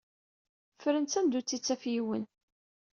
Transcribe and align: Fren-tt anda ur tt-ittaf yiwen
Fren-tt 0.81 1.19
anda 1.19 1.35
ur 1.37 1.43
tt-ittaf 1.45 1.83
yiwen 1.91 2.23